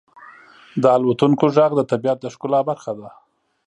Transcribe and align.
•د 0.81 0.83
الوتونکو 0.97 1.45
ږغ 1.55 1.71
د 1.77 1.81
طبیعت 1.91 2.17
د 2.21 2.25
ښکلا 2.33 2.59
برخه 2.69 2.91
ده. 2.99 3.09